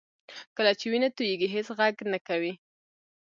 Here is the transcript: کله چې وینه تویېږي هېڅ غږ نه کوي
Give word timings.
کله 0.55 0.71
چې 0.79 0.85
وینه 0.91 1.09
تویېږي 1.15 1.47
هېڅ 1.55 1.67
غږ 1.77 1.95
نه 2.13 2.19
کوي 2.27 2.53